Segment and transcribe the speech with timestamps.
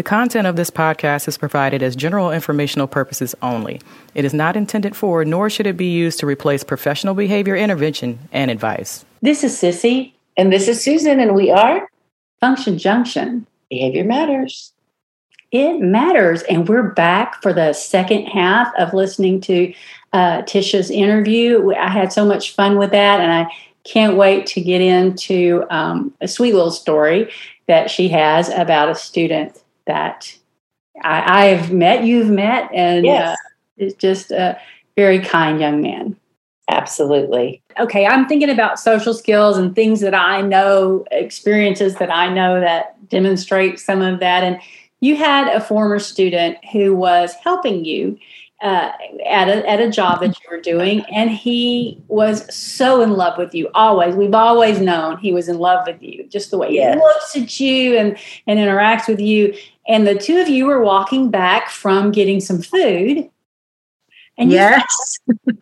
[0.00, 3.82] The content of this podcast is provided as general informational purposes only.
[4.14, 8.18] It is not intended for, nor should it be used to replace professional behavior intervention
[8.32, 9.04] and advice.
[9.20, 10.12] This is Sissy.
[10.38, 11.86] And this is Susan, and we are
[12.40, 13.46] Function Junction.
[13.68, 14.72] Behavior Matters.
[15.52, 16.44] It matters.
[16.44, 19.74] And we're back for the second half of listening to
[20.14, 21.74] uh, Tisha's interview.
[21.74, 23.52] I had so much fun with that, and I
[23.84, 27.30] can't wait to get into um, a sweet little story
[27.66, 30.36] that she has about a student that
[31.02, 33.30] I, have met, you've met, and yes.
[33.30, 33.36] uh,
[33.76, 34.60] it's just a
[34.96, 36.16] very kind young man.
[36.68, 37.62] Absolutely.
[37.78, 42.60] Okay, I'm thinking about social skills and things that I know, experiences that I know
[42.60, 44.44] that demonstrate some of that.
[44.44, 44.60] And
[45.00, 48.18] you had a former student who was helping you
[48.60, 48.92] uh,
[49.26, 53.38] at a at a job that you were doing, and he was so in love
[53.38, 53.70] with you.
[53.74, 56.26] Always, we've always known he was in love with you.
[56.28, 56.94] Just the way Yes.
[56.94, 59.54] he looks at you and and interacts with you.
[59.88, 63.30] And the two of you were walking back from getting some food,
[64.36, 65.18] and you yes,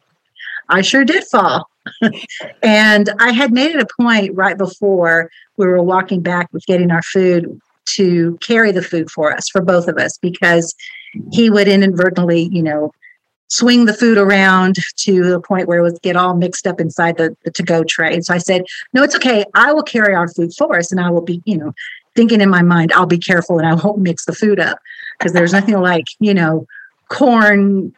[0.69, 1.69] I sure did fall.
[2.63, 6.91] and I had made it a point right before we were walking back with getting
[6.91, 7.61] our food
[7.97, 10.75] to carry the food for us, for both of us, because
[11.33, 12.93] he would inadvertently, you know,
[13.49, 17.17] swing the food around to the point where it would get all mixed up inside
[17.17, 18.21] the, the to-go tray.
[18.21, 19.45] So I said, no, it's okay.
[19.55, 21.73] I will carry our food for us and I will be, you know,
[22.15, 24.79] thinking in my mind, I'll be careful and I won't mix the food up
[25.19, 26.67] because there's nothing like, you know,
[27.09, 27.95] corn,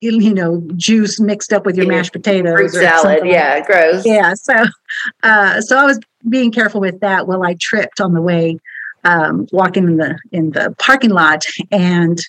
[0.00, 2.72] you know, juice mixed up with your mashed potatoes.
[2.72, 3.20] Fruit salad.
[3.20, 4.06] like Yeah, gross.
[4.06, 4.54] yeah so
[5.22, 8.58] uh so i was being careful with that while i tripped on the way
[9.04, 12.20] um walking in the in the parking lot and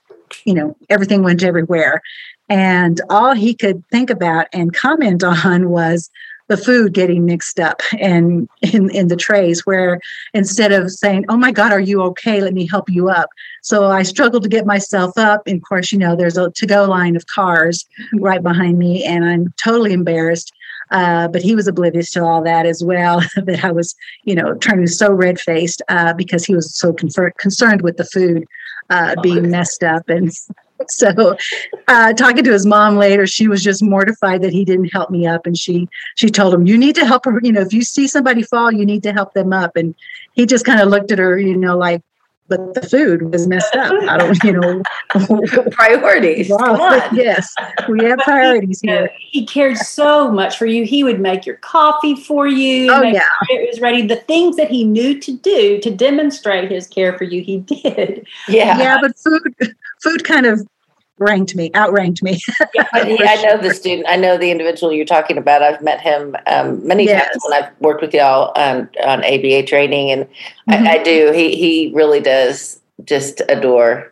[0.46, 2.02] you know everything went everywhere.
[2.48, 6.10] And all he could think about and comment on was
[6.48, 10.00] the food getting mixed up and in in the trays where
[10.36, 12.40] instead of saying oh my god are you okay?
[12.42, 13.30] Let me help you up.
[13.62, 15.48] So i struggled to get myself up.
[15.48, 17.86] And of course you know there's a to-go line of cars
[18.16, 20.52] right behind me and i'm totally embarrassed
[20.92, 23.22] uh, but he was oblivious to all that as well.
[23.36, 27.32] that I was, you know, turning so red faced uh, because he was so confer-
[27.38, 28.46] concerned with the food
[28.90, 30.08] uh, being messed up.
[30.10, 30.32] And
[30.88, 31.38] so,
[31.88, 35.26] uh, talking to his mom later, she was just mortified that he didn't help me
[35.26, 37.40] up, and she she told him, "You need to help her.
[37.42, 39.96] You know, if you see somebody fall, you need to help them up." And
[40.34, 42.02] he just kind of looked at her, you know, like.
[42.48, 43.92] But the food was messed up.
[44.08, 44.84] I don't, you know.
[45.72, 46.50] Priorities.
[46.50, 47.10] Wow.
[47.12, 47.54] Yes,
[47.90, 49.12] we have priorities know, here.
[49.18, 50.86] he cared so much for you.
[50.86, 52.92] He would make your coffee for you.
[52.92, 53.22] Oh, yeah.
[53.50, 54.06] sure It was ready.
[54.06, 58.28] The things that he knew to do to demonstrate his care for you, he did.
[58.48, 58.78] Yeah.
[58.78, 60.68] yeah, but food food kind of
[61.18, 62.34] ranked me, outranked me.
[62.34, 64.08] He, I know the student.
[64.10, 65.62] I know the individual you're talking about.
[65.64, 67.22] I've met him um, many Yes.
[67.32, 70.26] times when I've worked with y'all on on ABA training, and
[70.70, 70.88] Mhm.
[70.88, 71.32] I, I do.
[71.34, 74.12] He he really does just adore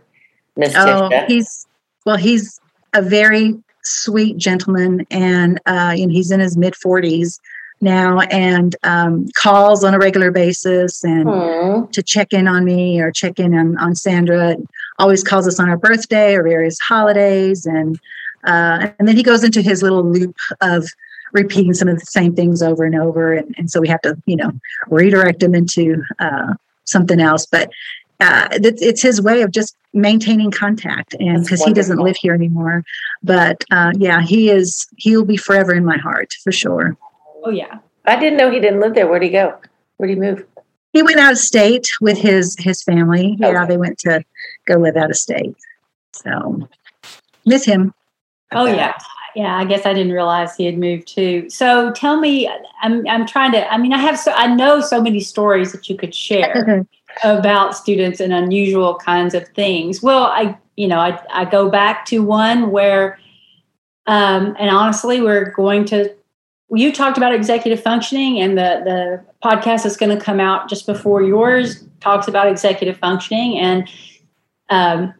[0.57, 1.25] Miss Oh, Tisha.
[1.27, 1.65] he's
[2.05, 2.59] well, he's
[2.93, 7.39] a very sweet gentleman, and uh, and he's in his mid forties
[7.81, 11.85] now, and um, calls on a regular basis, and Hmm.
[11.91, 14.55] to check in on me or check in on, on Sandra.
[14.99, 17.99] Always calls us on our birthday or various holidays, and
[18.45, 20.87] uh, and then he goes into his little loop of
[21.31, 24.15] repeating some of the same things over and over, and, and so we have to
[24.25, 24.51] you know
[24.87, 27.45] redirect him into uh, something else.
[27.45, 27.71] But
[28.19, 32.33] uh, it's, it's his way of just maintaining contact, and because he doesn't live here
[32.33, 32.83] anymore.
[33.23, 34.87] But uh, yeah, he is.
[34.97, 36.95] He'll be forever in my heart for sure.
[37.43, 37.79] Oh yeah.
[38.05, 39.07] I didn't know he didn't live there.
[39.07, 39.57] Where'd he go?
[39.97, 40.45] Where'd he move?
[40.91, 43.35] He went out of state with his his family.
[43.39, 44.23] Yeah, they went to
[44.67, 45.55] go live out of state.
[46.11, 46.67] So
[47.45, 47.93] miss him.
[48.51, 48.75] Oh Okay.
[48.75, 48.93] yeah.
[49.35, 51.49] Yeah, I guess I didn't realize he had moved too.
[51.49, 52.47] So tell me,
[52.83, 53.73] I'm I'm trying to.
[53.73, 56.85] I mean, I have so I know so many stories that you could share
[57.23, 60.03] about students and unusual kinds of things.
[60.03, 63.17] Well, I you know I I go back to one where,
[64.05, 66.13] um, and honestly, we're going to.
[66.69, 70.85] You talked about executive functioning, and the the podcast is going to come out just
[70.85, 73.89] before yours talks about executive functioning and
[74.73, 75.13] um,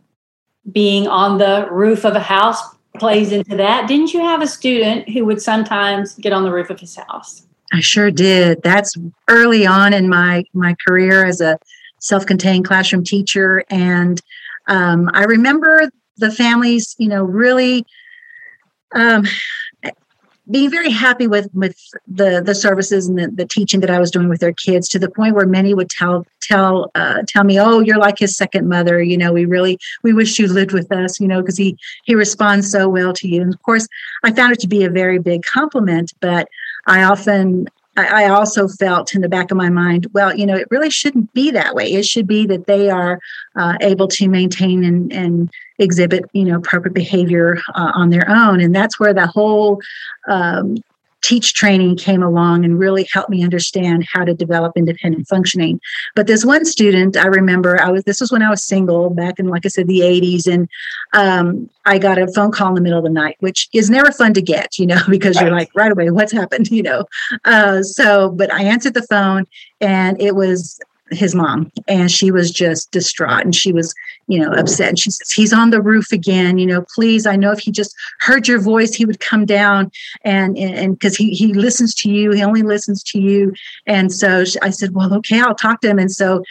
[0.72, 2.62] being on the roof of a house
[2.98, 3.88] plays into that.
[3.88, 7.46] Didn't you have a student who would sometimes get on the roof of his house?
[7.72, 8.62] I sure did.
[8.64, 8.96] That's
[9.28, 11.58] early on in my my career as a
[12.00, 14.22] self-contained classroom teacher, and
[14.68, 17.86] um, I remember the families, you know, really
[18.94, 19.26] um,
[20.52, 24.12] being very happy with with the the services and the, the teaching that I was
[24.12, 27.60] doing with their kids to the point where many would tell tell uh, tell me,
[27.60, 30.92] "Oh, you're like his second mother." You know, we really we wish you lived with
[30.92, 31.20] us.
[31.20, 33.42] You know, because he he responds so well to you.
[33.42, 33.88] And of course,
[34.24, 36.14] I found it to be a very big compliment.
[36.20, 36.50] But
[36.86, 40.56] I often I, I also felt in the back of my mind, well, you know,
[40.56, 41.92] it really shouldn't be that way.
[41.92, 43.20] It should be that they are
[43.56, 48.62] uh, able to maintain and, and exhibit, you know, appropriate behavior uh, on their own.
[48.62, 49.82] And that's where the whole
[50.28, 50.78] um,
[51.24, 55.80] teach training came along and really helped me understand how to develop independent functioning.
[56.16, 59.40] But this one student, I remember, I was this was when I was single back
[59.40, 60.70] in, like I said, the 80s, and
[61.14, 64.12] um, I got a phone call in the middle of the night, which is never
[64.12, 65.46] fun to get, you know, because right.
[65.46, 67.06] you're like right away, what's happened, you know.
[67.46, 69.48] Uh, so, but I answered the phone,
[69.80, 70.80] and it was
[71.12, 73.94] his mom and she was just distraught and she was
[74.28, 77.36] you know upset and she says he's on the roof again you know please i
[77.36, 79.92] know if he just heard your voice he would come down
[80.24, 83.54] and and because he he listens to you he only listens to you
[83.86, 86.42] and so i said well okay i'll talk to him and so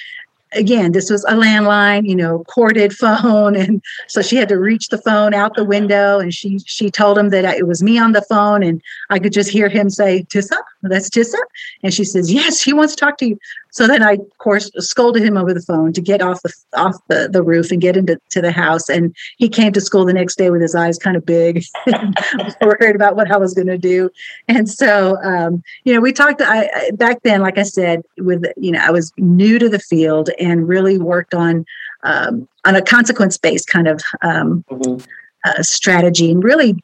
[0.54, 4.88] again, this was a landline, you know, corded phone, and so she had to reach
[4.88, 6.18] the phone out the window.
[6.18, 9.32] And she she told him that it was me on the phone, and I could
[9.32, 11.38] just hear him say, "Tissa, that's Tissa,"
[11.82, 13.38] and she says, "Yes, he wants to talk to you."
[13.72, 16.96] So then I, of course, scolded him over the phone to get off the off
[17.08, 18.90] the, the roof and get into to the house.
[18.90, 21.64] And he came to school the next day with his eyes kind of big,
[22.60, 24.10] worried about what I was going to do.
[24.46, 26.42] And so, um, you know, we talked.
[26.42, 29.78] I, I back then, like I said, with you know, I was new to the
[29.78, 31.64] field and really worked on
[32.02, 35.02] um, on a consequence based kind of um, mm-hmm.
[35.46, 36.76] uh, strategy, and really,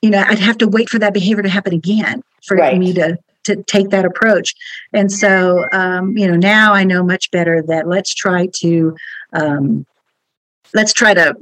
[0.00, 2.78] you know, I'd have to wait for that behavior to happen again for right.
[2.78, 4.54] me to to take that approach.
[4.92, 8.96] And so, um, you know, now I know much better that let's try to
[9.32, 9.86] um,
[10.74, 11.34] let's try to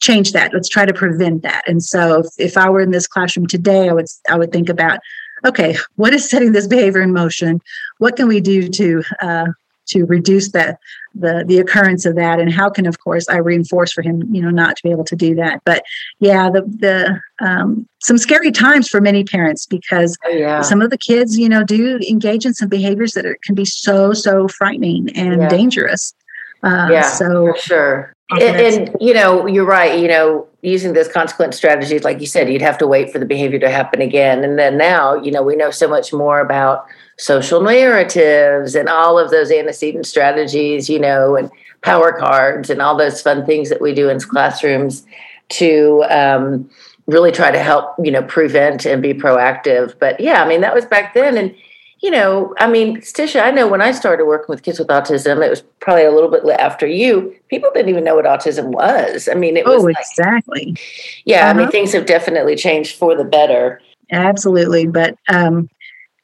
[0.00, 0.52] change that.
[0.52, 1.62] Let's try to prevent that.
[1.66, 4.68] And so, if, if I were in this classroom today, I would I would think
[4.68, 5.00] about,
[5.44, 7.60] okay, what is setting this behavior in motion?
[7.98, 9.46] What can we do to uh,
[9.86, 10.78] to reduce that
[11.14, 12.40] the the occurrence of that.
[12.40, 15.04] And how can of course i reinforce for him you know not to be able
[15.04, 15.62] to do that.
[15.64, 15.84] But
[16.20, 20.62] yeah the the um, some scary times for many parents because oh, yeah.
[20.62, 23.64] some of the kids you know do engage in some behaviors that are, can be
[23.64, 25.48] so so frightening and yeah.
[25.48, 26.14] dangerous.
[26.62, 28.12] Uh, yeah so sure.
[28.30, 32.50] And, and, you know you're right you know using those consequence strategies like you said
[32.50, 35.42] you'd have to wait for the behavior to happen again and then now you know
[35.42, 36.86] we know so much more about
[37.22, 41.50] social narratives and all of those antecedent strategies, you know, and
[41.82, 45.06] power cards and all those fun things that we do in classrooms
[45.48, 46.68] to um,
[47.06, 49.96] really try to help, you know, prevent and be proactive.
[49.98, 51.36] But yeah, I mean, that was back then.
[51.36, 51.54] And,
[52.02, 55.44] you know, I mean, Tisha, I know when I started working with kids with autism,
[55.44, 57.34] it was probably a little bit after you.
[57.48, 59.28] People didn't even know what autism was.
[59.28, 60.76] I mean, it was oh, like, exactly.
[61.24, 61.50] Yeah, uh-huh.
[61.50, 61.70] I mean, uh-huh.
[61.70, 63.80] things have definitely changed for the better.
[64.10, 65.70] Absolutely, but um,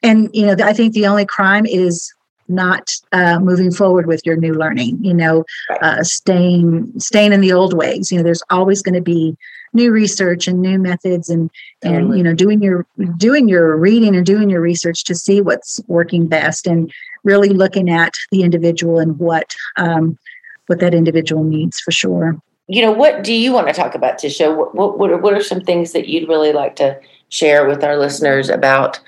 [0.02, 2.12] and you know i think the only crime is
[2.50, 5.44] not uh, moving forward with your new learning you know
[5.82, 9.36] uh, staying staying in the old ways you know there's always going to be
[9.72, 11.50] new research and new methods and
[11.82, 12.00] totally.
[12.00, 12.86] and you know doing your
[13.16, 16.92] doing your reading and doing your research to see what's working best and
[17.24, 20.18] really looking at the individual and what um,
[20.66, 24.18] what that individual needs for sure you know what do you want to talk about
[24.18, 26.98] tisha what what, what are some things that you'd really like to
[27.28, 29.00] share with our listeners about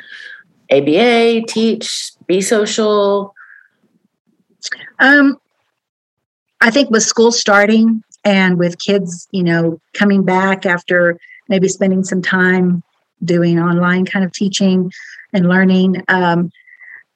[0.70, 3.34] ABA, teach, be social?
[4.98, 5.38] Um,
[6.60, 11.18] I think with school starting and with kids, you know, coming back after
[11.48, 12.82] maybe spending some time
[13.24, 14.90] doing online kind of teaching
[15.32, 16.50] and learning, um,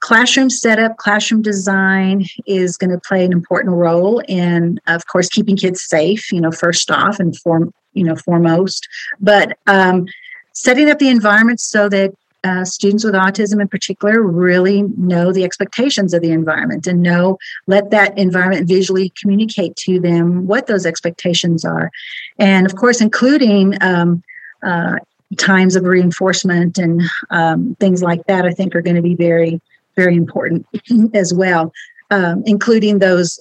[0.01, 5.57] classroom setup, classroom design is going to play an important role in, of course, keeping
[5.57, 6.31] kids safe.
[6.31, 8.87] You know, first off and form, you know, foremost,
[9.19, 10.07] but um,
[10.53, 12.15] setting up the environment so that
[12.45, 17.39] uh, students with autism in particular really know the expectations of the environment and know
[17.67, 21.91] let that environment visually communicate to them what those expectations are.
[22.39, 24.23] And of course including um,
[24.63, 24.99] uh,
[25.37, 29.61] times of reinforcement and um, things like that i think are going to be very
[29.97, 30.67] very important
[31.15, 31.73] as well
[32.11, 33.41] um, including those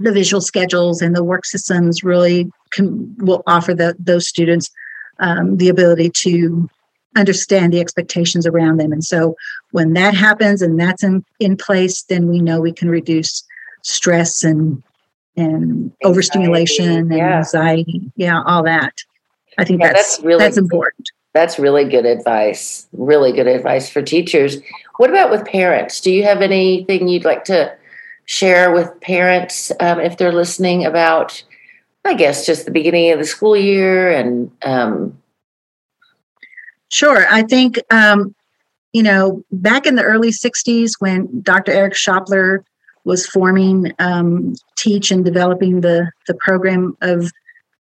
[0.00, 4.70] the visual schedules and the work systems really can, will offer the, those students
[5.20, 6.68] um, the ability to
[7.16, 8.92] understand the expectations around them.
[8.92, 9.36] And so
[9.72, 13.42] when that happens and that's in, in place, then we know we can reduce
[13.82, 14.82] stress and
[15.38, 17.38] and anxiety, overstimulation and yeah.
[17.38, 18.10] anxiety.
[18.16, 18.94] Yeah, all that.
[19.58, 21.10] I think yeah, that's, that's really that's important.
[21.34, 22.86] That's really good advice.
[22.92, 24.56] Really good advice for teachers.
[24.96, 26.00] What about with parents?
[26.00, 27.76] Do you have anything you'd like to
[28.24, 31.42] share with parents um, if they're listening about,
[32.04, 35.18] I guess, just the beginning of the school year and um,
[36.96, 37.26] Sure.
[37.30, 38.34] I think, um,
[38.94, 41.70] you know, back in the early 60s when Dr.
[41.70, 42.64] Eric Schopler
[43.04, 47.30] was forming um, Teach and developing the, the program of,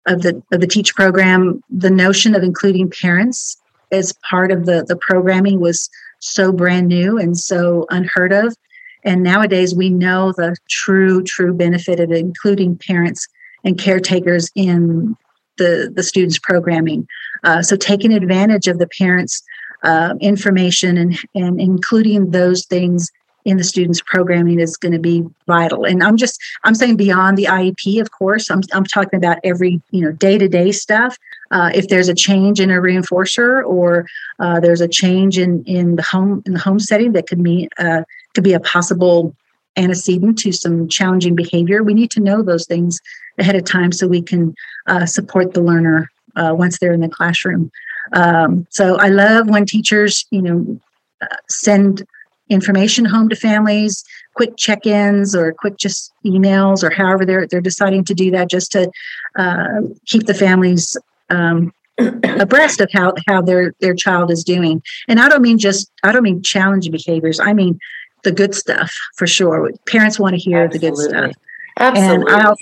[0.08, 3.56] of, the, of the Teach program, the notion of including parents
[3.92, 8.56] as part of the, the programming was so brand new and so unheard of.
[9.04, 13.28] And nowadays, we know the true, true benefit of including parents
[13.64, 15.16] and caretakers in
[15.60, 17.08] the, the students' programming.
[17.44, 19.44] Uh, so, taking advantage of the parents'
[19.84, 23.12] uh, information and, and including those things
[23.46, 25.86] in the students programming is going to be vital.
[25.86, 29.82] And i'm just i'm saying beyond the iep of course i'm, I'm talking about every
[29.92, 31.18] you know day-to-day stuff.
[31.52, 34.08] Uh, if there's a change in a reinforcer or
[34.40, 37.70] uh, there's a change in in the home in the home setting that could mean
[37.78, 39.36] uh, could be a possible
[39.76, 43.02] antecedent to some challenging behavior we need to know those things
[43.40, 44.54] ahead of time so we can
[44.88, 47.72] uh, support the learner uh, once they're in the classroom
[48.14, 50.80] um, so i love when teachers you know
[51.22, 52.06] uh, send
[52.50, 54.04] information home to families,
[54.36, 58.72] quick check-ins or quick just emails or however they're they're deciding to do that just
[58.72, 58.90] to
[59.38, 60.98] uh, keep the families
[61.30, 61.72] um,
[62.40, 64.82] abreast of how how their their child is doing.
[65.08, 67.40] And I don't mean just I don't mean challenging behaviors.
[67.40, 67.80] I mean
[68.24, 69.70] the good stuff for sure.
[69.88, 70.80] Parents want to hear Absolutely.
[70.80, 71.32] the good stuff.
[71.80, 72.34] Absolutely.
[72.34, 72.56] And I'll,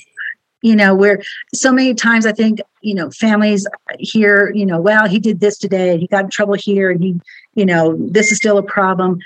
[0.62, 1.22] you know, where
[1.54, 3.66] so many times I think, you know, families
[4.00, 7.20] hear, you know, well, he did this today, he got in trouble here, and he,
[7.56, 9.20] you know, this is still a problem.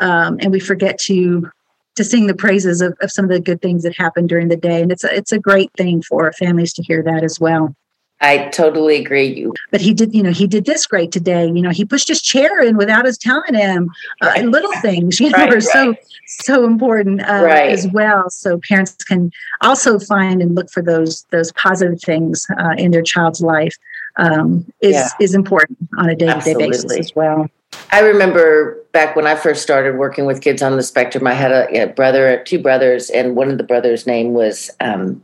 [0.00, 1.50] Um, and we forget to
[1.94, 4.56] to sing the praises of, of some of the good things that happen during the
[4.56, 4.80] day.
[4.80, 7.76] And it's a, it's a great thing for families to hear that as well
[8.22, 9.26] I totally agree.
[9.26, 10.14] You, but he did.
[10.14, 11.46] You know, he did this great today.
[11.46, 13.90] You know, he pushed his chair in without us telling him.
[14.20, 14.40] Uh.
[14.42, 15.62] Little things, you know, right, are right.
[15.62, 15.94] so
[16.26, 18.30] so important uh, as well.
[18.30, 23.02] So parents can also find and look for those those positive things uh, in their
[23.02, 23.76] child's life.
[24.16, 25.08] Um, is yeah.
[25.20, 27.48] is important on a day to day basis as well.
[27.90, 31.50] I remember back when I first started working with kids on the spectrum, I had
[31.50, 35.22] a, a brother, two brothers, and one of the brothers' name was um,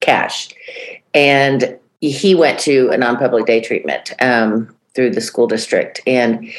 [0.00, 0.50] Cash.
[1.14, 6.00] And he went to a non public day treatment um, through the school district.
[6.06, 6.50] And,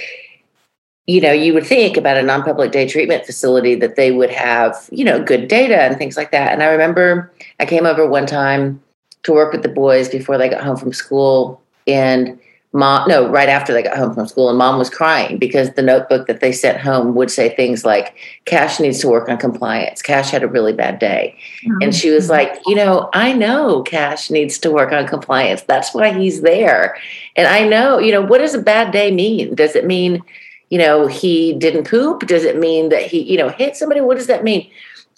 [1.08, 4.30] you know, you would think about a non public day treatment facility that they would
[4.30, 6.52] have, you know, good data and things like that.
[6.52, 8.82] And I remember I came over one time
[9.24, 11.62] to work with the boys before they got home from school.
[11.88, 12.40] And
[12.72, 15.82] mom no right after they got home from school and mom was crying because the
[15.82, 20.04] notebook that they sent home would say things like cash needs to work on compliance.
[20.04, 21.36] Cash had a really bad day.
[21.66, 21.82] Mm-hmm.
[21.82, 25.64] and she was like you know i know cash needs to work on compliance.
[25.64, 26.98] That's why he's there.
[27.36, 29.56] And i know you know what does a bad day mean?
[29.56, 30.22] Does it mean
[30.70, 32.28] you know he didn't poop?
[32.28, 34.02] Does it mean that he you know hit somebody?
[34.02, 34.70] What does that mean?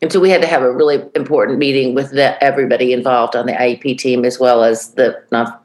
[0.01, 3.45] And so we had to have a really important meeting with the, everybody involved on
[3.45, 5.21] the IEP team as well as the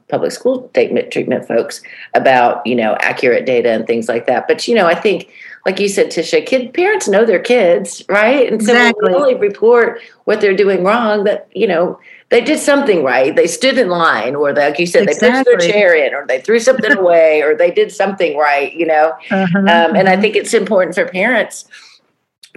[0.09, 1.83] non-public school statement treatment folks
[2.15, 4.47] about you know accurate data and things like that.
[4.49, 5.31] But you know, I think,
[5.65, 8.51] like you said, Tisha, kid parents know their kids, right?
[8.51, 9.13] And so exactly.
[9.13, 11.25] we only report what they're doing wrong.
[11.25, 11.99] That you know
[12.29, 13.35] they did something right.
[13.35, 15.29] They stood in line, or they, like you said, exactly.
[15.29, 18.73] they pushed their chair in, or they threw something away, or they did something right.
[18.73, 19.93] You know, uh-huh, um, uh-huh.
[19.97, 21.67] and I think it's important for parents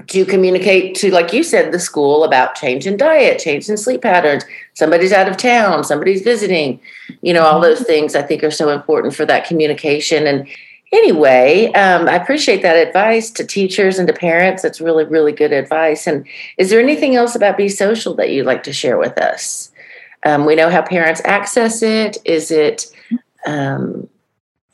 [0.08, 4.01] to communicate to, like you said, the school about change in diet, change in sleep
[4.01, 4.44] patterns.
[4.74, 6.79] Somebody's out of town, somebody's visiting,
[7.22, 10.27] you know, all those things I think are so important for that communication.
[10.27, 10.48] And
[10.91, 14.63] anyway, um, I appreciate that advice to teachers and to parents.
[14.63, 16.08] It's really, really good advice.
[16.08, 16.25] And
[16.58, 19.72] is there anything else about Be Social that you'd like to share with us?
[20.25, 22.18] Um, we know how parents access it.
[22.25, 22.88] Is it
[23.46, 24.10] um,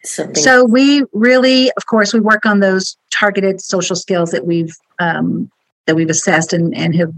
[0.07, 0.41] something?
[0.41, 5.49] So we really, of course, we work on those targeted social skills that we've um,
[5.87, 7.13] that we've assessed and, and have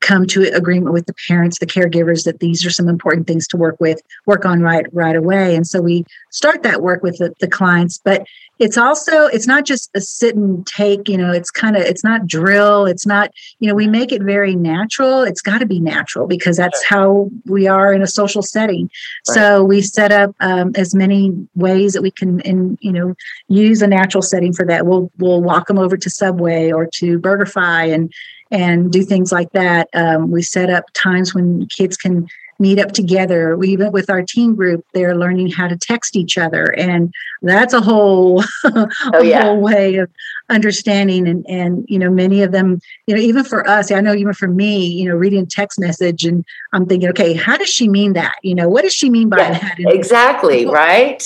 [0.00, 3.56] come to agreement with the parents the caregivers that these are some important things to
[3.56, 7.34] work with work on right right away and so we start that work with the,
[7.40, 8.24] the clients but
[8.60, 12.04] it's also it's not just a sit and take you know it's kind of it's
[12.04, 15.80] not drill it's not you know we make it very natural it's got to be
[15.80, 18.82] natural because that's how we are in a social setting
[19.28, 19.34] right.
[19.34, 23.14] so we set up um, as many ways that we can in you know
[23.48, 27.18] use a natural setting for that we'll we'll walk them over to subway or to
[27.18, 28.12] burgerfi and
[28.50, 29.88] and do things like that.
[29.94, 32.26] Um, we set up times when kids can
[32.60, 33.56] meet up together.
[33.56, 37.12] We even with our teen group, they're learning how to text each other, and
[37.42, 39.44] that's a whole a oh, yeah.
[39.44, 40.10] whole way of
[40.50, 41.26] understanding.
[41.26, 44.34] And and you know, many of them, you know, even for us, I know even
[44.34, 47.88] for me, you know, reading a text message, and I'm thinking, okay, how does she
[47.88, 48.36] mean that?
[48.42, 49.78] You know, what does she mean by yeah, that?
[49.78, 51.22] And exactly, right.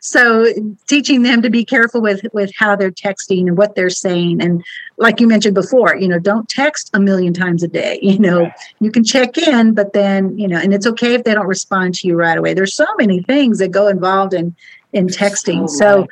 [0.00, 0.52] So
[0.88, 4.64] teaching them to be careful with with how they're texting and what they're saying, and
[4.98, 7.98] like you mentioned before, you know, don't text a million times a day.
[8.08, 8.52] You know, right.
[8.80, 11.94] you can check in, but then, you know, and it's okay if they don't respond
[11.96, 12.54] to you right away.
[12.54, 14.56] There's so many things that go involved in
[14.94, 15.68] in texting.
[15.68, 16.06] So,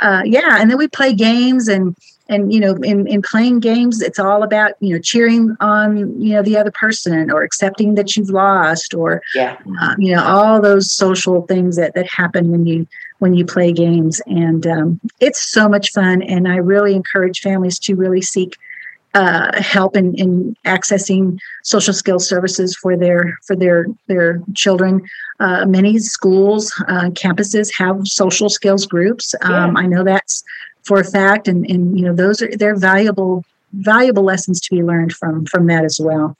[0.00, 1.96] uh, yeah, and then we play games and
[2.30, 6.32] and you know in, in playing games it's all about you know cheering on you
[6.32, 10.60] know the other person or accepting that you've lost or yeah uh, you know all
[10.60, 12.86] those social things that that happen when you
[13.20, 14.20] when you play games.
[14.26, 16.22] And um, it's so much fun.
[16.22, 18.56] And I really encourage families to really seek
[19.14, 25.02] uh, help in, in accessing social skills services for their for their their children.
[25.40, 29.34] Uh, many schools, uh, campuses have social skills groups.
[29.42, 29.82] Um, yeah.
[29.82, 30.44] I know that's
[30.84, 34.82] for a fact, and and you know those are they're valuable valuable lessons to be
[34.82, 36.36] learned from from that as well.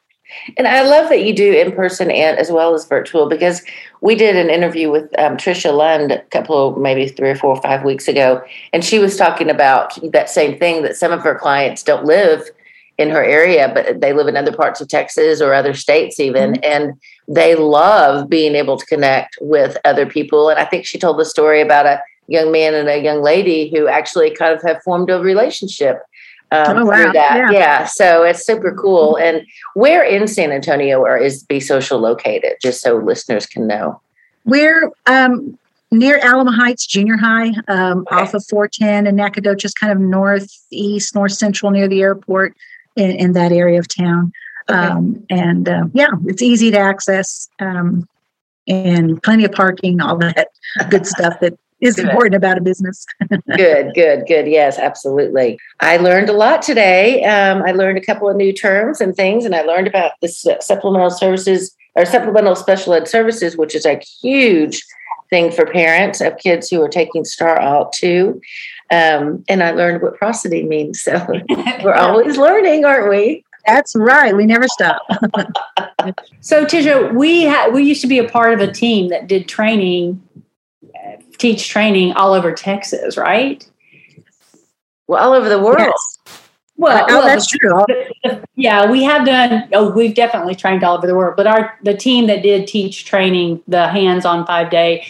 [0.57, 3.63] And I love that you do in person and as well as virtual because
[4.01, 7.51] we did an interview with um, Trisha Lund a couple of maybe three or four
[7.51, 11.21] or five weeks ago, and she was talking about that same thing that some of
[11.21, 12.43] her clients don't live
[13.01, 16.53] in her area, but they live in other parts of Texas or other states even,
[16.53, 16.65] mm-hmm.
[16.65, 20.51] and they love being able to connect with other people.
[20.51, 23.71] And I think she told the story about a young man and a young lady
[23.71, 26.03] who actually kind of have formed a relationship
[26.53, 27.03] um, oh, wow.
[27.03, 27.37] through that.
[27.37, 27.51] Yeah.
[27.51, 27.85] yeah.
[27.85, 29.17] So it's super cool.
[29.17, 34.01] And where in San Antonio or is Be Social located, just so listeners can know?
[34.45, 35.59] We're um,
[35.91, 38.17] near Alamo Heights Junior High, um, okay.
[38.17, 42.57] off of 410 and Nacogdoches, kind of northeast, north central near the airport
[42.97, 44.33] in, in that area of town.
[44.69, 44.79] Okay.
[44.79, 48.09] Um, and uh, yeah, it's easy to access um,
[48.69, 50.49] and plenty of parking, all that
[50.91, 52.07] good stuff that is good.
[52.07, 53.07] important about a business.
[53.57, 54.47] good, good, good.
[54.47, 55.59] Yes, absolutely.
[55.81, 57.25] I learned a lot today.
[57.25, 60.29] Um, I learned a couple of new terms and things, and I learned about the
[60.29, 64.85] supplemental services or supplemental special ed services, which is a huge
[65.31, 68.41] thing for parents of kids who are taking STAAR Alt too.
[68.91, 71.03] Um, and I learned what prosody means.
[71.03, 71.25] So
[71.85, 73.45] we're always learning, aren't we?
[73.67, 74.37] That's right.
[74.37, 75.03] We never stop.
[76.41, 79.49] so Tisha, we had we used to be a part of a team that did
[79.49, 80.21] training
[81.41, 83.67] teach training all over Texas, right?
[85.09, 85.79] Well, all over the world.
[85.79, 86.19] Yes.
[86.77, 87.85] Well, oh, well, that's true.
[88.55, 89.69] Yeah, we have done.
[89.75, 91.35] Oh, we've definitely trained all over the world.
[91.37, 95.07] But our the team that did teach training, the hands-on five day,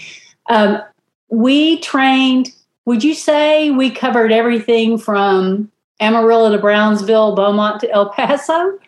[0.48, 0.80] um,
[1.28, 2.48] we trained.
[2.86, 5.70] Would you say we covered everything from
[6.00, 8.78] Amarillo to Brownsville, Beaumont to El Paso?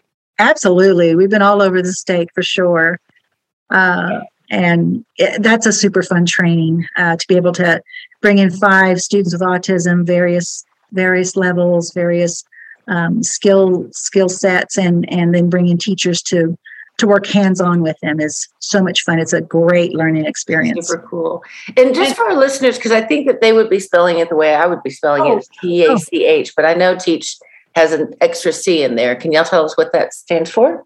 [0.40, 2.98] Absolutely, we've been all over the state for sure.
[3.70, 4.20] Uh,
[4.52, 7.82] and it, that's a super fun training uh, to be able to
[8.20, 12.44] bring in five students with autism various various levels various
[12.86, 16.56] um, skill skill sets and and then bringing teachers to
[16.98, 19.18] to work hands on with them is so much fun.
[19.18, 20.88] It's a great learning experience.
[20.88, 21.42] Super cool.
[21.76, 24.36] And just for our listeners, because I think that they would be spelling it the
[24.36, 27.38] way I would be spelling oh, it, T A C H, but I know Teach
[27.74, 29.16] has an extra C in there.
[29.16, 30.84] Can y'all tell us what that stands for?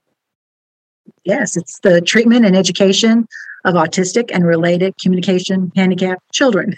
[1.25, 3.27] Yes, it's the treatment and education
[3.67, 6.75] of autistic and related communication handicapped children.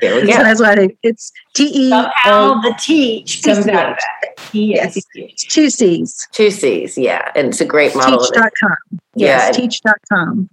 [0.00, 0.32] There we go.
[0.32, 1.90] so that's why they, it's T E.
[1.90, 4.54] How the teach comes out of that.
[4.54, 4.98] Yes.
[5.48, 6.28] Two C's.
[6.32, 7.32] Two C's, yeah.
[7.34, 8.20] And it's a great model.
[8.20, 9.00] Teach.com.
[9.14, 9.62] Yes, yeah.
[9.62, 10.50] teach.com.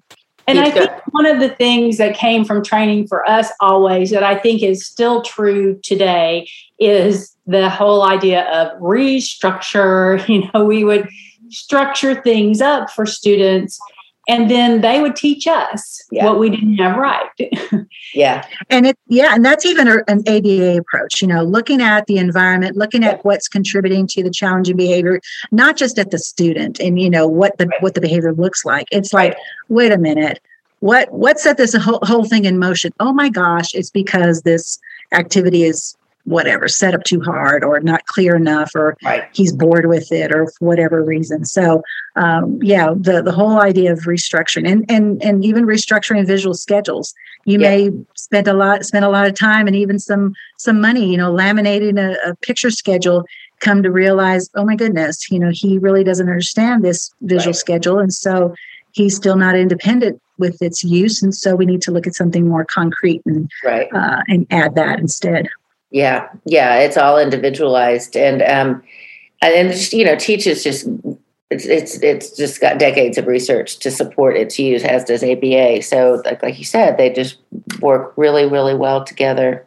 [0.48, 4.24] And I think one of the things that came from training for us always that
[4.24, 6.48] I think is still true today
[6.80, 10.24] is the whole idea of restructure.
[10.30, 11.10] You know, we would
[11.50, 13.80] structure things up for students
[14.28, 16.26] and then they would teach us yeah.
[16.26, 17.30] what we didn't have right.
[18.14, 18.46] yeah.
[18.70, 22.18] And it, yeah, and that's even a, an ABA approach, you know, looking at the
[22.18, 25.20] environment, looking at what's contributing to the challenging behavior,
[25.52, 27.82] not just at the student and, you know, what the, right.
[27.82, 28.88] what the behavior looks like.
[28.92, 29.30] It's right.
[29.30, 29.38] like,
[29.70, 30.40] wait a minute,
[30.80, 32.94] what, what set this whole, whole thing in motion?
[33.00, 34.80] Oh my gosh, it's because this
[35.12, 39.24] activity is whatever set up too hard or not clear enough or right.
[39.32, 41.82] he's bored with it or for whatever reason so
[42.16, 47.14] um, yeah the the whole idea of restructuring and and and even restructuring visual schedules
[47.46, 47.70] you yeah.
[47.70, 51.18] may spend a lot spend a lot of time and even some some money you
[51.18, 53.24] know laminating a, a picture schedule
[53.60, 57.56] come to realize oh my goodness you know he really doesn't understand this visual right.
[57.56, 58.54] schedule and so
[58.94, 62.48] he's still not independent with its use and so we need to look at something
[62.48, 63.88] more concrete and right.
[63.94, 65.48] uh, and add that instead
[65.92, 68.84] yeah, yeah, it's all individualized, and um,
[69.42, 70.88] and just you know, teaches just
[71.50, 75.82] it's it's it's just got decades of research to support its use, as does ABA.
[75.84, 77.38] So, like like you said, they just
[77.80, 79.66] work really really well together.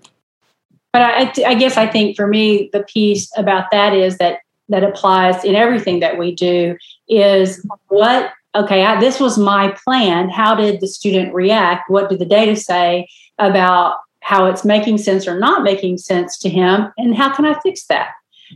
[0.93, 4.85] But I, I guess I think for me, the piece about that is that that
[4.85, 6.77] applies in everything that we do
[7.09, 12.19] is what okay I, this was my plan how did the student react what did
[12.19, 13.99] the data say about
[14.29, 17.87] how it's making sense or not making sense to him, and how can I fix
[17.87, 18.11] that?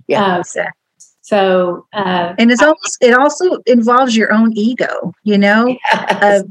[0.07, 0.23] Yeah.
[0.23, 0.71] Uh,
[1.23, 5.15] so, uh, and it's also it also involves your own ego.
[5.23, 6.23] You know, yes.
[6.23, 6.43] uh,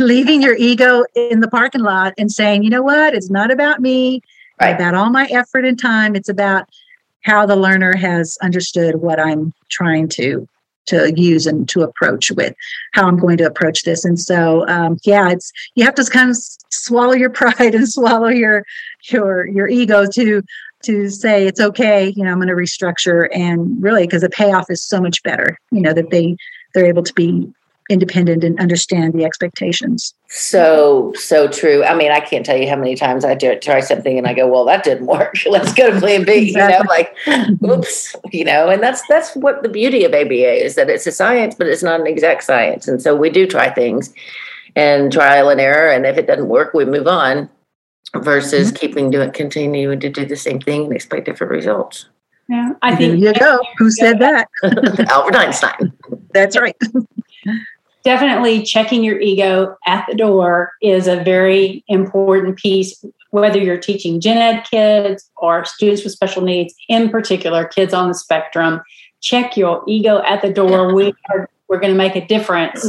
[0.00, 3.80] leaving your ego in the parking lot and saying, you know what, it's not about
[3.80, 4.22] me,
[4.58, 4.70] right.
[4.70, 6.16] about all my effort and time.
[6.16, 6.66] It's about
[7.24, 10.48] how the learner has understood what I'm trying to
[10.86, 12.54] to use and to approach with
[12.92, 14.04] how I'm going to approach this.
[14.04, 16.36] And so, um, yeah, it's you have to kind of
[16.70, 18.64] swallow your pride and swallow your
[19.10, 20.42] your your ego to
[20.84, 22.12] to say it's okay.
[22.16, 25.58] You know, I'm going to restructure and really because the payoff is so much better.
[25.70, 26.36] You know that they
[26.74, 27.52] they're able to be
[27.90, 30.14] independent and understand the expectations.
[30.28, 31.84] So, so true.
[31.84, 34.34] I mean, I can't tell you how many times I do try something and I
[34.34, 35.36] go, well, that didn't work.
[35.46, 36.72] Let's go to plan B, exactly.
[37.26, 40.74] you know, like, oops, you know, and that's, that's what the beauty of ABA is
[40.76, 42.88] that it's a science, but it's not an exact science.
[42.88, 44.12] And so we do try things
[44.76, 45.90] and trial and error.
[45.90, 47.50] And if it doesn't work, we move on
[48.16, 48.76] versus mm-hmm.
[48.76, 52.08] keeping doing, continuing to do the same thing and expect different results.
[52.48, 53.60] Yeah, I think there you go.
[53.78, 54.48] Who said that?
[55.08, 55.92] Albert Einstein.
[56.34, 56.76] That's right
[58.04, 64.20] definitely checking your ego at the door is a very important piece whether you're teaching
[64.20, 68.82] gen ed kids or students with special needs in particular kids on the spectrum.
[69.20, 70.94] Check your ego at the door.
[70.94, 72.86] We are we're going to make a difference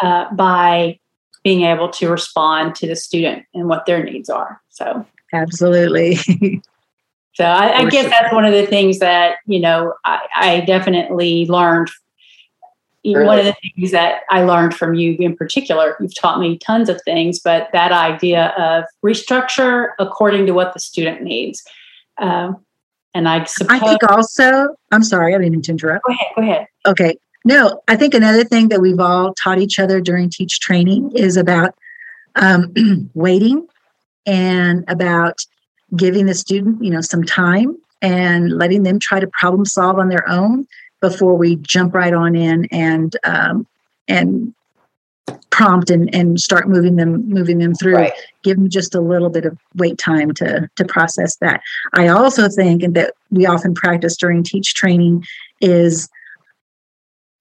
[0.00, 0.98] uh, by
[1.44, 5.06] being able to respond to the student and what their needs are so.
[5.32, 6.18] Absolutely.
[7.34, 11.46] So I, I guess that's one of the things that you know I, I definitely
[11.46, 11.90] learned
[13.04, 13.26] Really?
[13.26, 16.88] One of the things that I learned from you in particular, you've taught me tons
[16.88, 21.64] of things, but that idea of restructure according to what the student needs.
[22.18, 22.64] Um,
[23.14, 23.80] and I suppose.
[23.82, 26.04] I think also, I'm sorry, I didn't mean to interrupt.
[26.04, 26.66] Go ahead, go ahead.
[26.86, 27.16] Okay.
[27.44, 31.36] No, I think another thing that we've all taught each other during teach training is
[31.36, 31.74] about
[32.36, 32.72] um,
[33.14, 33.66] waiting
[34.26, 35.44] and about
[35.96, 40.08] giving the student, you know, some time and letting them try to problem solve on
[40.08, 40.66] their own
[41.02, 43.66] before we jump right on in and um,
[44.08, 44.54] and
[45.50, 47.96] prompt and, and start moving them moving them through.
[47.96, 48.12] Right.
[48.42, 51.60] give them just a little bit of wait time to to process that.
[51.92, 55.26] I also think and that we often practice during teach training
[55.60, 56.08] is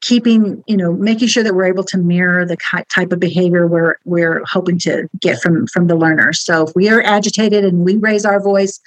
[0.01, 2.57] keeping you know making sure that we're able to mirror the
[2.89, 6.33] type of behavior we're we're hoping to get from from the learner.
[6.33, 8.79] So if we are agitated and we raise our voice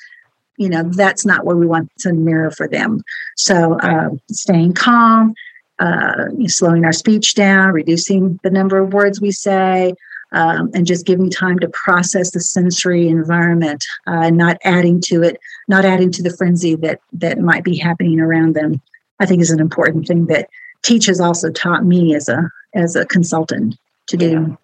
[0.57, 3.03] you know that's not what we want to mirror for them.
[3.37, 5.35] So uh, staying calm
[5.79, 9.93] uh, slowing our speech down reducing the number of words we say
[10.33, 15.39] um, and just giving time to process the sensory environment uh, not adding to it
[15.67, 18.81] not adding to the frenzy that that might be happening around them
[19.19, 20.49] i think is an important thing that
[20.85, 24.31] teach has also taught me as a as a consultant to do.
[24.31, 24.57] Yeah.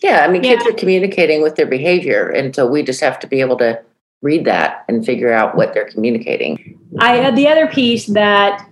[0.00, 3.26] Yeah, I mean, kids are communicating with their behavior, and so we just have to
[3.26, 3.82] be able to
[4.22, 6.78] read that and figure out what they're communicating.
[6.98, 8.68] I uh, the other piece that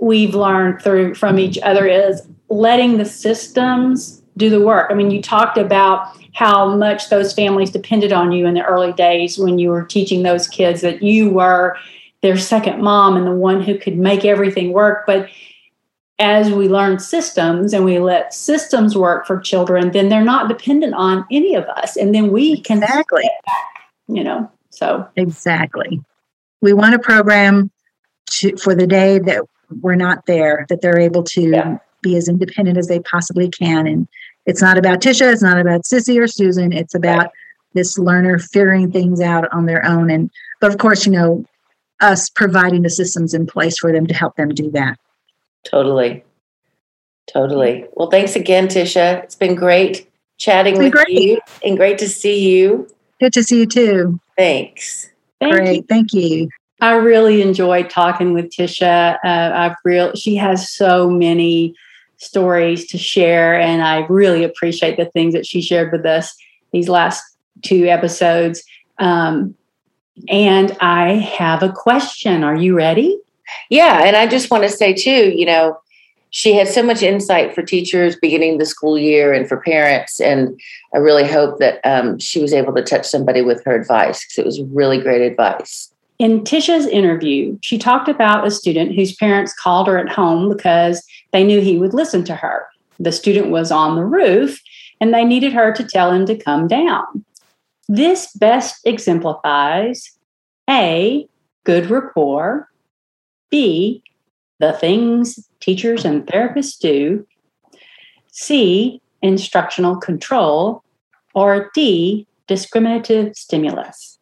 [0.00, 4.90] we've learned through from each other is letting the systems do the work.
[4.90, 8.92] I mean, you talked about how much those families depended on you in the early
[8.94, 11.76] days when you were teaching those kids that you were
[12.22, 15.28] their second mom and the one who could make everything work, but
[16.18, 20.94] as we learn systems and we let systems work for children, then they're not dependent
[20.94, 21.96] on any of us.
[21.96, 23.28] And then we can exactly,
[24.06, 24.50] you know.
[24.72, 26.00] So exactly,
[26.60, 27.70] we want a program
[28.32, 29.44] to, for the day that
[29.80, 31.78] we're not there, that they're able to yeah.
[32.02, 33.86] be as independent as they possibly can.
[33.86, 34.08] And
[34.46, 36.72] it's not about Tisha, it's not about Sissy or Susan.
[36.72, 37.30] It's about
[37.74, 40.10] this learner figuring things out on their own.
[40.10, 40.30] And
[40.60, 41.44] but of course, you know,
[42.00, 44.98] us providing the systems in place for them to help them do that.
[45.64, 46.24] Totally.
[47.32, 47.86] Totally.
[47.94, 49.22] Well, thanks again, Tisha.
[49.22, 51.08] It's been great chatting with great.
[51.08, 52.88] you and great to see you.
[53.22, 54.20] Good to see you too.
[54.36, 55.08] Thanks.
[55.38, 55.76] Thank Great.
[55.76, 55.82] You.
[55.88, 56.48] Thank you.
[56.80, 59.16] I really enjoyed talking with Tisha.
[59.24, 61.76] Uh, I've real she has so many
[62.16, 66.34] stories to share, and I really appreciate the things that she shared with us
[66.72, 67.22] these last
[67.62, 68.64] two episodes.
[68.98, 69.54] Um,
[70.28, 72.42] and I have a question.
[72.42, 73.20] Are you ready?
[73.70, 75.78] Yeah, and I just want to say too, you know,
[76.32, 80.18] she had so much insight for teachers beginning the school year and for parents.
[80.18, 80.58] And
[80.94, 84.38] I really hope that um, she was able to touch somebody with her advice because
[84.38, 85.92] it was really great advice.
[86.18, 91.04] In Tisha's interview, she talked about a student whose parents called her at home because
[91.32, 92.66] they knew he would listen to her.
[92.98, 94.58] The student was on the roof
[95.02, 97.26] and they needed her to tell him to come down.
[97.88, 100.10] This best exemplifies
[100.70, 101.28] A,
[101.64, 102.70] good rapport,
[103.50, 104.02] B,
[104.60, 107.26] the things teachers and therapists do,
[108.30, 110.82] C, instructional control,
[111.34, 114.18] or D, discriminative stimulus?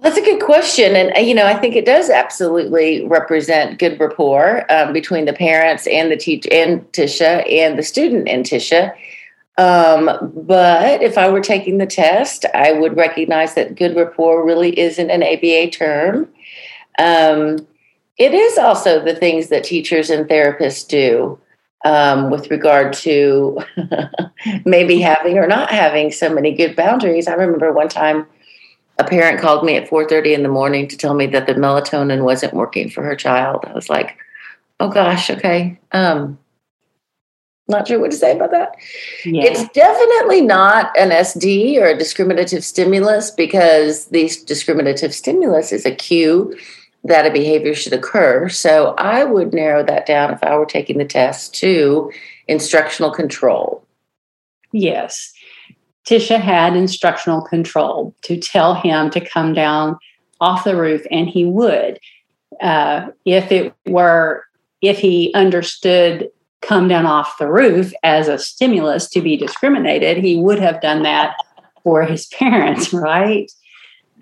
[0.00, 0.96] That's a good question.
[0.96, 5.32] And, uh, you know, I think it does absolutely represent good rapport um, between the
[5.32, 8.94] parents and the teacher and Tisha and the student and Tisha.
[9.56, 14.78] Um, but if I were taking the test, I would recognize that good rapport really
[14.78, 16.28] isn't an ABA term.
[16.98, 17.66] Um,
[18.18, 21.38] it is also the things that teachers and therapists do
[21.84, 23.58] um, with regard to
[24.64, 27.28] maybe having or not having so many good boundaries.
[27.28, 28.26] I remember one time
[28.98, 32.24] a parent called me at 4.30 in the morning to tell me that the melatonin
[32.24, 33.64] wasn't working for her child.
[33.66, 34.16] I was like,
[34.80, 35.78] oh gosh, okay.
[35.92, 36.38] Um,
[37.66, 38.76] not sure what to say about that.
[39.24, 39.44] Yeah.
[39.44, 45.94] It's definitely not an SD or a discriminative stimulus because the discriminative stimulus is a
[45.94, 46.56] cue
[47.04, 48.48] that a behavior should occur.
[48.48, 52.10] So I would narrow that down if I were taking the test to
[52.48, 53.86] instructional control.
[54.72, 55.32] Yes.
[56.06, 59.98] Tisha had instructional control to tell him to come down
[60.40, 61.98] off the roof, and he would.
[62.60, 64.44] Uh, if it were,
[64.82, 66.28] if he understood
[66.60, 71.02] come down off the roof as a stimulus to be discriminated, he would have done
[71.02, 71.36] that
[71.82, 73.50] for his parents, right?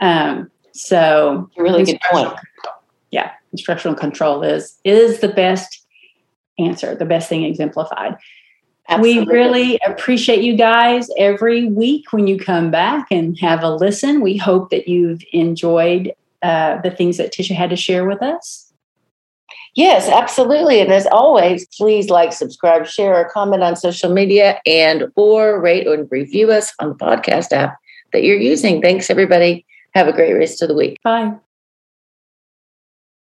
[0.00, 2.32] Um, so, really good point.
[3.12, 5.86] Yeah, instructional control is is the best
[6.58, 8.16] answer, the best thing exemplified.
[8.88, 9.24] Absolutely.
[9.24, 14.20] We really appreciate you guys every week when you come back and have a listen.
[14.20, 18.72] We hope that you've enjoyed uh, the things that Tisha had to share with us.
[19.74, 20.80] Yes, absolutely.
[20.80, 25.86] And as always, please like, subscribe, share, or comment on social media and or rate
[25.86, 27.78] and review us on the podcast app
[28.12, 28.82] that you're using.
[28.82, 29.64] Thanks, everybody.
[29.94, 30.98] Have a great rest of the week.
[31.02, 31.32] Bye.